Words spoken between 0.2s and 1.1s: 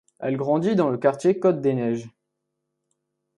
grandit dans le